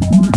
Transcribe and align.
one. 0.00 0.35